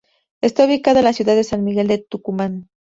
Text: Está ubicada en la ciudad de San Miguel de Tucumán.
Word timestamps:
Está 0.41 0.65
ubicada 0.65 1.01
en 1.01 1.05
la 1.05 1.13
ciudad 1.13 1.35
de 1.35 1.43
San 1.43 1.63
Miguel 1.63 1.87
de 1.87 1.99
Tucumán. 1.99 2.69